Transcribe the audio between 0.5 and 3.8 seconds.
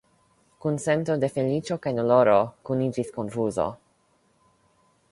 Kun sento de feliĉo kaj doloro kuniĝis konfuzo.